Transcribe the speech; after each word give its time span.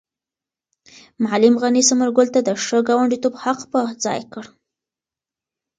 معلم 1.23 1.55
غني 1.61 1.81
ثمر 1.89 2.09
ګل 2.17 2.27
ته 2.35 2.39
د 2.47 2.49
ښه 2.65 2.77
ګاونډیتوب 2.87 3.33
حق 3.43 3.59
په 3.71 3.79
ځای 4.03 4.19
کړ. 4.33 4.45